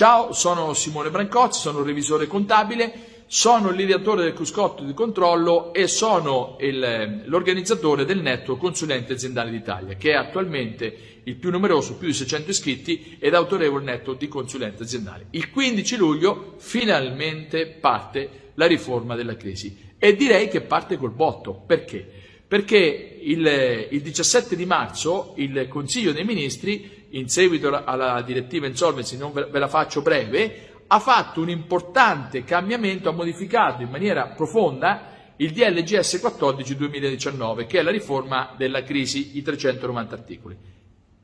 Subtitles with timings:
[0.00, 5.88] Ciao, sono Simone Brancozzi, sono un revisore contabile, sono l'ideatore del cruscotto di controllo e
[5.88, 12.06] sono il, l'organizzatore del network Consulente Aziendale d'Italia, che è attualmente il più numeroso, più
[12.06, 15.26] di 600 iscritti ed autorevole network di consulente aziendale.
[15.32, 21.52] Il 15 luglio finalmente parte la riforma della crisi e direi che parte col botto.
[21.52, 22.29] Perché?
[22.50, 29.16] Perché il, il 17 di marzo il Consiglio dei Ministri in seguito alla direttiva insolvency,
[29.16, 35.34] non ve la faccio breve, ha fatto un importante cambiamento, ha modificato in maniera profonda
[35.36, 40.56] il DLGS 14 2019, che è la riforma della crisi, i 390 articoli.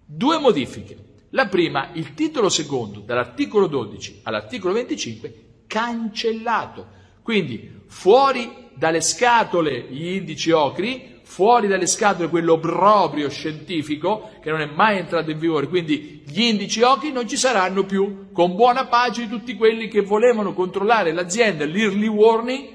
[0.05, 0.97] Due modifiche.
[1.31, 5.35] La prima, il titolo secondo, dall'articolo 12 all'articolo 25,
[5.67, 6.87] cancellato.
[7.21, 14.67] Quindi fuori dalle scatole gli indici ocri, fuori dalle scatole quell'obbrobrio scientifico che non è
[14.67, 19.23] mai entrato in vigore, quindi gli indici occhi non ci saranno più, con buona pace
[19.23, 22.69] di tutti quelli che volevano controllare l'azienda, l'early warning,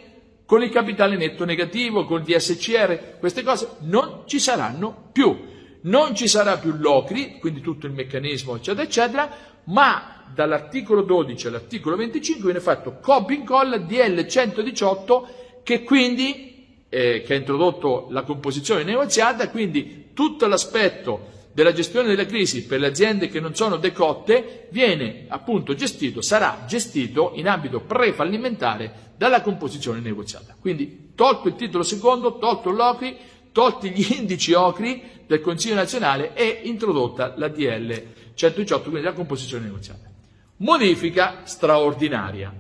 [0.46, 5.50] con il capitale netto negativo, con il DSCR, queste cose non ci saranno più.
[5.84, 9.30] Non ci sarà più l'OCRI, quindi tutto il meccanismo, eccetera, eccetera,
[9.64, 15.28] ma dall'articolo 12 all'articolo 25 viene fatto copia incolla DL 118
[15.64, 16.51] che quindi
[16.94, 22.82] eh, che ha introdotto la composizione negoziata, quindi tutto l'aspetto della gestione della crisi per
[22.82, 29.42] le aziende che non sono decotte viene appunto gestito, sarà gestito in ambito prefallimentare dalla
[29.42, 30.56] composizione negoziata.
[30.60, 33.18] Quindi tolto il titolo secondo, tolto l'OCRI,
[33.54, 39.66] tolti gli indici OCRI del Consiglio nazionale e introdotta la DL 118, quindi la composizione
[39.66, 40.10] negoziata.
[40.58, 42.54] Modifica straordinaria.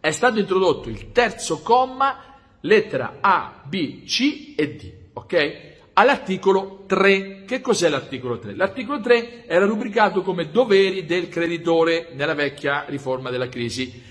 [0.00, 2.35] È stato introdotto il terzo comma
[2.66, 5.74] lettera A, B, C e D, ok?
[5.94, 7.44] All'articolo 3.
[7.46, 8.54] Che cos'è l'articolo 3?
[8.54, 14.02] L'articolo 3 era rubricato come doveri del creditore nella vecchia riforma della crisi.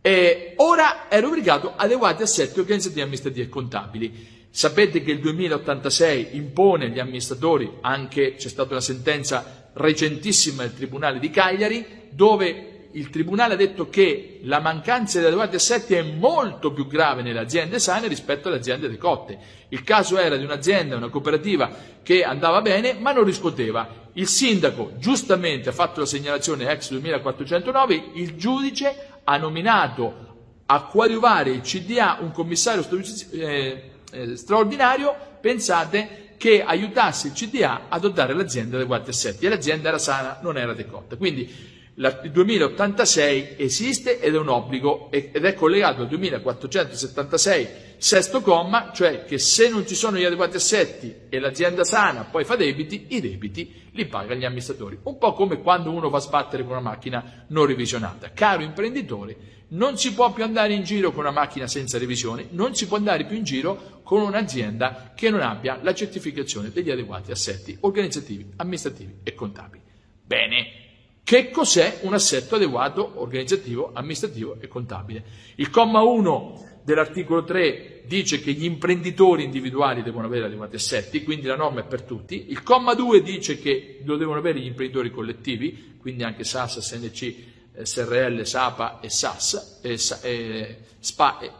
[0.00, 4.26] E ora è rubricato adeguati assetti organizzativi, amministrativi e contabili.
[4.48, 11.18] Sapete che il 2086 impone agli amministratori, anche c'è stata una sentenza recentissima del Tribunale
[11.18, 16.72] di Cagliari, dove il Tribunale ha detto che la mancanza di adeguati assetti è molto
[16.72, 19.38] più grave nelle aziende sane rispetto alle aziende decotte.
[19.68, 21.70] Il caso era di un'azienda, una cooperativa
[22.02, 24.02] che andava bene ma non riscuoteva.
[24.14, 30.32] Il sindaco giustamente ha fatto la segnalazione ex 2409, il giudice ha nominato
[30.66, 32.86] a coadiuvare il CDA un commissario
[33.32, 39.88] eh, eh, straordinario, pensate, che aiutasse il CDA a dotare l'azienda adeguati assetti e l'azienda
[39.88, 41.16] era sana, non era decotta.
[41.16, 48.90] Quindi il 2086 esiste ed è un obbligo ed è collegato al 2476 sesto comma,
[48.92, 53.06] cioè che se non ci sono gli adeguati assetti e l'azienda sana poi fa debiti,
[53.10, 54.98] i debiti li paga gli amministratori.
[55.04, 58.32] Un po' come quando uno va a sbattere con una macchina non revisionata.
[58.32, 59.36] Caro imprenditore,
[59.68, 62.96] non si può più andare in giro con una macchina senza revisione, non si può
[62.96, 68.52] andare più in giro con un'azienda che non abbia la certificazione degli adeguati assetti organizzativi,
[68.56, 69.82] amministrativi e contabili.
[70.26, 70.83] Bene,
[71.24, 75.24] che cos'è un assetto adeguato organizzativo, amministrativo e contabile.
[75.56, 81.46] Il comma 1 dell'articolo 3 dice che gli imprenditori individuali devono avere adeguati assetti, quindi
[81.46, 82.50] la norma è per tutti.
[82.50, 87.34] Il comma 2 dice che lo devono avere gli imprenditori collettivi, quindi anche SAS, SNC,
[87.82, 91.50] SRL, SAPA e SAS, e, e, SPA e,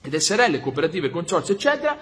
[0.00, 1.98] ed SRL, cooperative, consorzi, eccetera.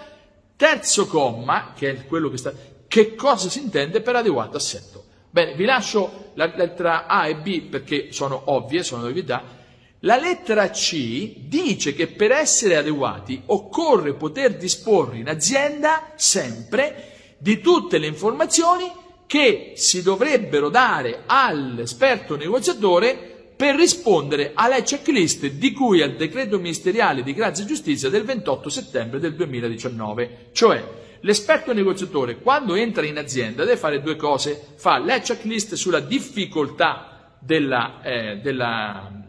[0.55, 2.55] Terzo comma, che è quello che sta...
[2.87, 5.05] Che cosa si intende per adeguato assetto?
[5.31, 9.59] Bene, vi lascio la lettera A e B perché sono ovvie, sono novità.
[10.01, 17.61] La lettera C dice che per essere adeguati occorre poter disporre in azienda sempre di
[17.61, 18.91] tutte le informazioni
[19.27, 27.23] che si dovrebbero dare all'esperto negoziatore per rispondere alla checklist di cui al decreto ministeriale
[27.23, 30.83] di grazia e giustizia del 28 settembre del 2019, cioè
[31.21, 37.37] L'esperto negoziatore quando entra in azienda deve fare due cose, fa la checklist sulla difficoltà
[37.39, 39.21] della, eh, della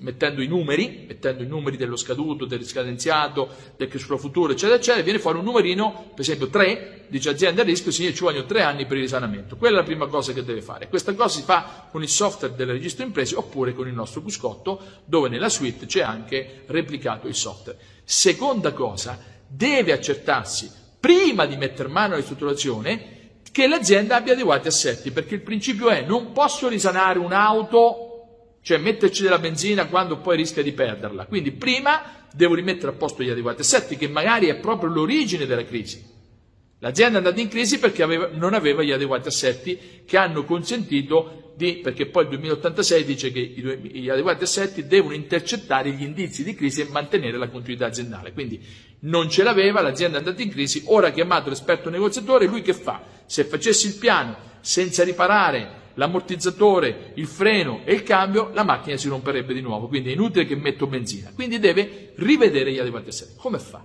[0.00, 5.02] mettendo i numeri, mettendo i numeri dello scaduto, del riscadenziato, del cash futuro, eccetera, eccetera,
[5.02, 8.62] viene fuori un numerino, per esempio 3, dice azienda a rischio, sì, ci vogliono 3
[8.62, 9.56] anni per il risanamento.
[9.56, 10.88] Quella è la prima cosa che deve fare.
[10.88, 14.80] Questa cosa si fa con il software del registro imprese oppure con il nostro Cuscotto,
[15.04, 17.78] dove nella suite c'è anche replicato il software.
[18.04, 19.18] Seconda cosa,
[19.48, 23.14] deve accertarsi prima di mettere mano alla ristrutturazione,
[23.52, 29.22] che l'azienda abbia adeguati assetti, perché il principio è non posso risanare un'auto, cioè metterci
[29.22, 31.26] della benzina quando poi rischia di perderla.
[31.26, 35.64] Quindi prima devo rimettere a posto gli adeguati assetti, che magari è proprio l'origine della
[35.64, 36.15] crisi.
[36.86, 41.54] L'azienda è andata in crisi perché aveva, non aveva gli adeguati assetti che hanno consentito
[41.56, 46.54] di, perché poi il 2086 dice che gli adeguati assetti devono intercettare gli indizi di
[46.54, 48.32] crisi e mantenere la continuità aziendale.
[48.32, 48.64] Quindi
[49.00, 52.72] non ce l'aveva, l'azienda è andata in crisi, ora ha chiamato l'esperto negoziatore, lui che
[52.72, 53.02] fa?
[53.26, 59.08] Se facessi il piano senza riparare l'ammortizzatore, il freno e il cambio, la macchina si
[59.08, 61.32] romperebbe di nuovo, quindi è inutile che metto benzina.
[61.34, 63.32] Quindi deve rivedere gli adeguati assetti.
[63.38, 63.84] Come fa?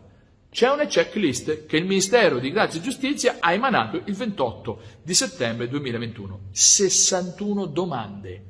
[0.51, 5.13] C'è una checklist che il Ministero di Grazia e Giustizia ha emanato il 28 di
[5.13, 6.39] settembre 2021.
[6.51, 8.43] 61 domande.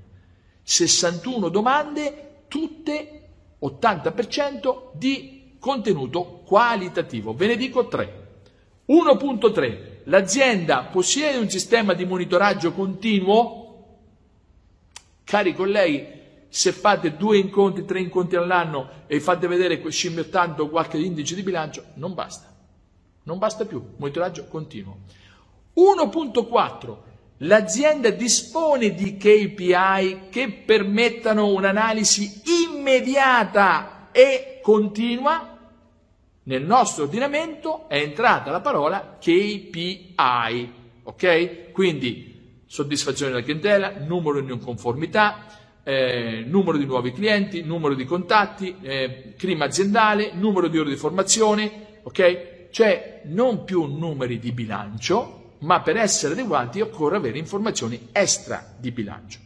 [0.63, 3.30] 61 domande, tutte
[3.62, 7.36] 80% di contenuto qualitativo.
[7.36, 8.39] Ve ne dico tre.
[8.88, 13.59] 1.3 l'azienda possiede un sistema di monitoraggio continuo?
[15.24, 16.20] Cari colleghi,
[16.53, 21.86] se fate due incontri, tre incontri all'anno e fate vedere scimmiottando qualche indice di bilancio,
[21.94, 22.53] non basta.
[23.24, 24.98] Non basta più, monitoraggio continuo.
[25.77, 26.98] 1.4.
[27.38, 35.57] L'azienda dispone di KPI che permettano un'analisi immediata e continua
[36.44, 41.71] nel nostro ordinamento è entrata la parola KPI, ok?
[41.71, 45.45] Quindi soddisfazione della clientela, numero di non conformità,
[45.83, 50.95] eh, numero di nuovi clienti, numero di contatti, eh, clima aziendale, numero di ore di
[50.95, 52.69] formazione, ok?
[52.72, 58.92] Cioè non più numeri di bilancio, ma per essere adeguati occorre avere informazioni extra di
[58.92, 59.39] bilancio,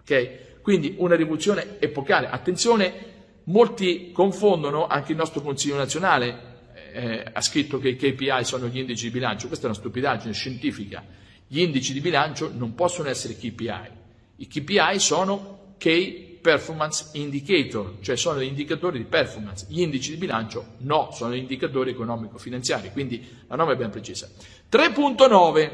[0.00, 0.60] ok?
[0.62, 2.28] Quindi una rivoluzione epocale.
[2.28, 3.16] Attenzione,
[3.48, 6.56] Molti confondono, anche il nostro Consiglio nazionale
[6.92, 10.34] eh, ha scritto che i KPI sono gli indici di bilancio, questa è una stupidaggine
[10.34, 11.02] scientifica.
[11.46, 13.90] Gli indici di bilancio non possono essere KPI.
[14.36, 19.66] I KPI sono Key Performance Indicator, cioè sono gli indicatori di performance.
[19.68, 24.28] Gli indici di bilancio no, sono gli indicatori economico-finanziari, quindi la norma è ben precisa.
[24.70, 25.70] 3.9.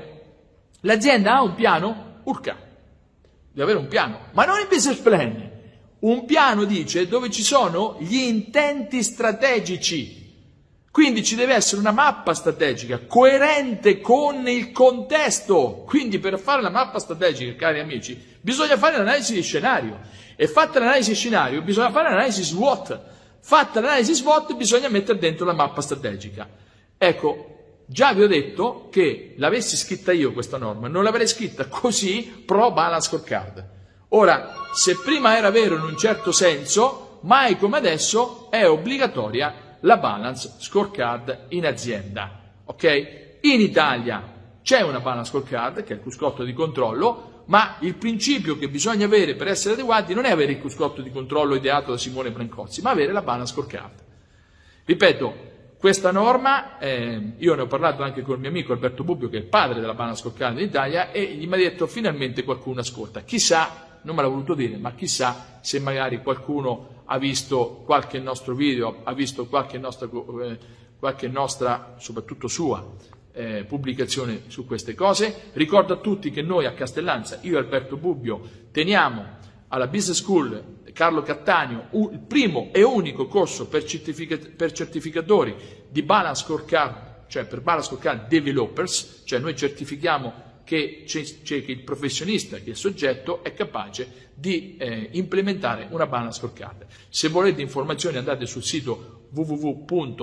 [0.81, 2.21] L'azienda ha un piano?
[2.25, 2.57] Urca.
[3.53, 5.51] Deve avere un piano, ma non il business plan.
[6.01, 10.24] Un piano dice dove ci sono gli intenti strategici.
[10.95, 15.83] Quindi ci deve essere una mappa strategica coerente con il contesto.
[15.85, 19.99] Quindi per fare la mappa strategica, cari amici, bisogna fare l'analisi di scenario.
[20.37, 23.01] E fatta l'analisi di scenario, bisogna fare l'analisi SWOT.
[23.41, 26.49] Fatta l'analisi SWOT, bisogna mettere dentro la mappa strategica.
[26.97, 32.45] Ecco, già vi ho detto che l'avessi scritta io questa norma, non l'avrei scritta così
[32.47, 33.69] pro balance scorecard.
[34.11, 39.97] Ora, se prima era vero in un certo senso, mai come adesso è obbligatoria la
[39.97, 42.41] balance scorecard in azienda.
[42.65, 43.39] Ok?
[43.43, 44.33] In Italia
[44.63, 49.05] c'è una balance scorecard che è il cruscotto di controllo, ma il principio che bisogna
[49.05, 52.81] avere per essere adeguati non è avere il cruscotto di controllo ideato da Simone Brancozzi,
[52.81, 54.03] ma avere la balance scorecard.
[54.87, 59.29] Ripeto, questa norma, eh, io ne ho parlato anche con il mio amico Alberto Bubbio,
[59.29, 62.43] che è il padre della balance scorecard in Italia, e gli mi ha detto finalmente
[62.43, 63.21] qualcuno ascolta.
[63.21, 68.55] Chissà non me l'ha voluto dire, ma chissà se magari qualcuno ha visto qualche nostro
[68.55, 70.09] video, ha visto qualche nostra,
[70.43, 70.59] eh,
[70.99, 72.85] qualche nostra soprattutto sua,
[73.33, 75.51] eh, pubblicazione su queste cose.
[75.53, 78.41] Ricordo a tutti che noi a Castellanza, io e Alberto Bubbio,
[78.71, 79.25] teniamo
[79.69, 85.55] alla Business School Carlo Cattaneo il primo e unico corso per, certifica- per certificatori
[85.91, 91.83] di Balance Scorecard, cioè per Balance Scorecard Developers, cioè noi certifichiamo che, c'è che il
[91.83, 96.87] professionista, che il soggetto, è capace di eh, implementare una balance scorecard.
[97.09, 100.23] Se volete informazioni andate sul sito www.bsc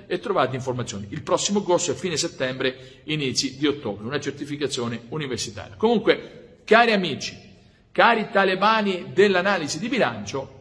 [0.08, 1.08] e trovate informazioni.
[1.10, 5.76] Il prossimo corso è fine settembre, inizi di ottobre, una certificazione universitaria.
[5.76, 7.38] Comunque, cari amici,
[7.92, 10.56] cari talebani dell'analisi di bilancio,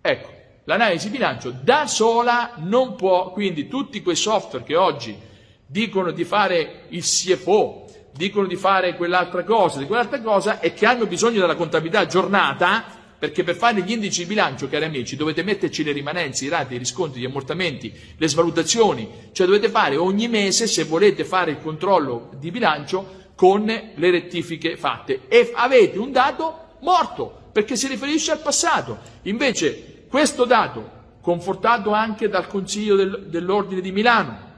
[0.00, 0.38] ecco,
[0.70, 5.18] L'analisi bilancio da sola non può, quindi tutti quei software che oggi
[5.66, 10.86] dicono di fare il CFO, dicono di fare quell'altra cosa, di quell'altra cosa e che
[10.86, 12.84] hanno bisogno della contabilità aggiornata,
[13.18, 16.74] perché per fare gli indici di bilancio, cari amici, dovete metterci le rimanenze, i rati,
[16.74, 21.58] i riscontri, gli ammortamenti, le svalutazioni, cioè dovete fare ogni mese, se volete fare il
[21.58, 25.22] controllo di bilancio, con le rettifiche fatte.
[25.26, 28.98] E avete un dato morto, perché si riferisce al passato.
[29.22, 34.48] Invece questo dato, confortato anche dal Consiglio del, dell'Ordine di Milano,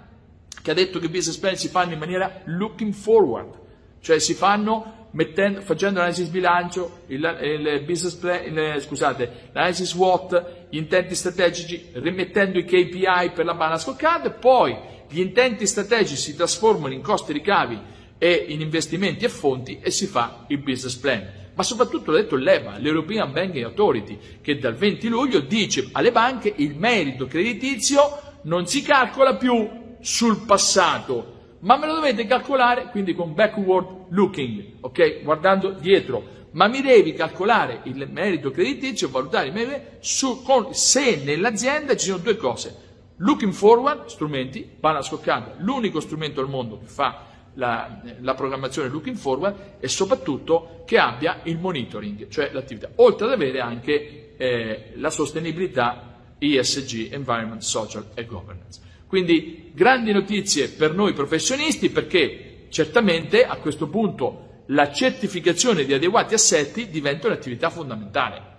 [0.62, 3.58] che ha detto che i business plan si fanno in maniera looking forward,
[4.00, 10.66] cioè si fanno mettendo, facendo l'analisi bilancio, il, il business plan, il, scusate, l'analisi SWOT,
[10.70, 14.74] gli intenti strategici, rimettendo i KPI per la balance scorecard, poi
[15.06, 17.78] gli intenti strategici si trasformano in costi ricavi
[18.22, 21.28] e in investimenti e fonti e si fa il business plan.
[21.56, 26.52] Ma soprattutto l'ha detto l'EBA, l'European Banking Authority, che dal 20 luglio dice alle banche
[26.54, 28.00] il merito creditizio
[28.42, 34.74] non si calcola più sul passato, ma me lo dovete calcolare quindi con backward looking,
[34.82, 35.24] ok?
[35.24, 36.40] Guardando dietro.
[36.52, 42.06] Ma mi devi calcolare il merito creditizio, valutare il merito su, con, se nell'azienda ci
[42.06, 42.90] sono due cose.
[43.16, 49.16] Looking forward, strumenti, banca scoccante, l'unico strumento al mondo che fa la, la, programmazione looking
[49.16, 55.10] forward e soprattutto che abbia il monitoring, cioè l'attività, oltre ad avere anche eh, la
[55.10, 58.80] sostenibilità ESG, Environment, Social e Governance.
[59.06, 66.34] Quindi grandi notizie per noi professionisti perché certamente a questo punto la certificazione di adeguati
[66.34, 68.51] assetti diventa un'attività fondamentale.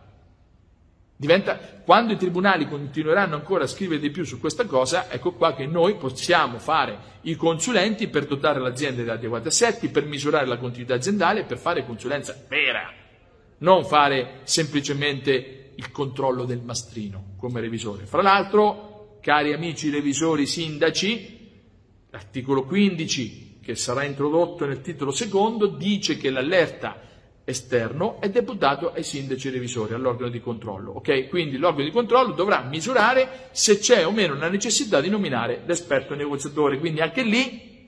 [1.16, 5.54] Diventa, quando i tribunali continueranno ancora a scrivere di più su questa cosa, ecco qua
[5.54, 10.58] che noi possiamo fare i consulenti per dotare l'azienda di adeguati assetti, per misurare la
[10.58, 12.92] continuità aziendale per fare consulenza vera,
[13.60, 18.06] non fare semplicemente il controllo del mastrino come revisore.
[18.06, 21.52] Fra l'altro, cari amici revisori sindaci,
[22.10, 27.00] l'articolo 15 che sarà introdotto nel titolo secondo dice che l'allerta
[27.46, 30.96] esterno è deputato ai sindaci revisori, all'organo di controllo.
[30.98, 31.28] Okay?
[31.28, 36.16] Quindi l'organo di controllo dovrà misurare se c'è o meno la necessità di nominare l'esperto
[36.16, 36.80] negoziatore.
[36.80, 37.88] Quindi anche lì,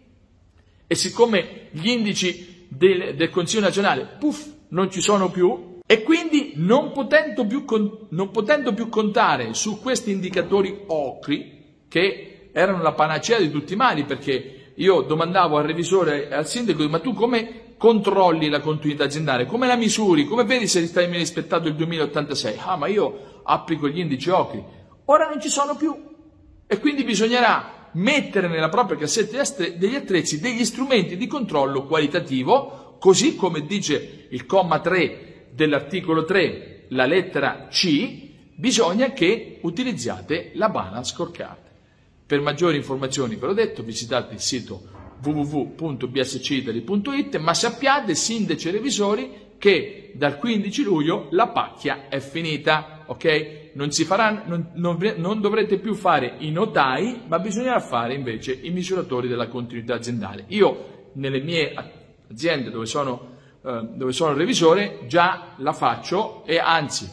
[0.88, 6.54] e siccome gli indici del, del Consiglio nazionale, puff, non ci sono più, e quindi
[6.56, 7.64] non potendo, più,
[8.10, 13.78] non potendo più contare su questi indicatori ocri, che erano la panacea di tutti i
[13.78, 19.46] mali, perché io domandavo al revisore al sindaco, ma tu come controlli la continuità aziendale?
[19.46, 20.26] Come la misuri?
[20.26, 22.56] Come vedi se stai rispettato il 2086?
[22.64, 24.64] Ah, ma io applico gli indici ocri.
[25.06, 25.96] Ora non ci sono più.
[26.68, 29.42] E quindi bisognerà mettere nella propria cassetta
[29.78, 36.88] degli attrezzi degli strumenti di controllo qualitativo, così come dice il comma 3 dell'articolo 3,
[36.90, 38.24] la lettera C,
[38.56, 41.64] bisogna che utilizziate la balance scorecard.
[42.26, 49.32] Per maggiori informazioni, ve l'ho detto, visitate il sito www.bscitali.it, ma sappiate, sindaci e revisori,
[49.58, 53.72] che dal 15 luglio la pacchia è finita, ok?
[53.74, 58.70] Non, farà, non, non, non dovrete più fare i notai, ma bisognerà fare invece i
[58.70, 60.46] misuratori della continuità aziendale.
[60.48, 61.74] Io, nelle mie
[62.28, 63.34] aziende dove sono
[63.66, 67.10] eh, dove sono revisore, già la faccio e anzi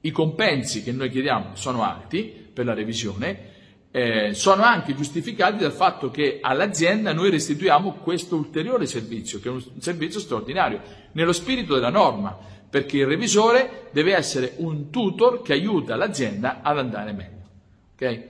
[0.00, 3.58] i compensi che noi chiediamo sono alti per la revisione,
[3.92, 9.52] eh, sono anche giustificati dal fatto che all'azienda noi restituiamo questo ulteriore servizio, che è
[9.52, 10.80] un servizio straordinario,
[11.12, 12.36] nello spirito della norma,
[12.68, 17.48] perché il revisore deve essere un tutor che aiuta l'azienda ad andare meglio.
[17.94, 18.28] Okay?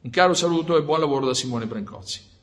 [0.00, 2.34] Un caro saluto e buon lavoro da Simone Brancozzi.